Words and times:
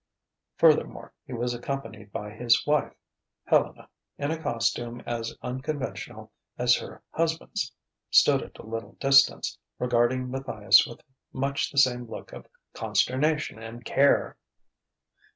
Furthermore, 0.57 1.13
he 1.27 1.33
was 1.33 1.53
accompanied 1.53 2.11
by 2.11 2.31
his 2.31 2.65
wife: 2.65 2.93
Helena, 3.45 3.87
in 4.17 4.31
a 4.31 4.41
costume 4.41 5.01
as 5.01 5.37
unconventional 5.43 6.31
as 6.57 6.75
her 6.77 7.03
husband's, 7.11 7.71
stood 8.09 8.41
at 8.41 8.57
a 8.57 8.65
little 8.65 8.93
distance, 8.93 9.59
regarding 9.77 10.31
Matthias 10.31 10.87
with 10.87 11.01
much 11.31 11.69
the 11.71 11.77
same 11.77 12.09
look 12.09 12.33
of 12.33 12.47
consternation 12.73 13.61
and 13.61 13.85
care. 13.85 14.37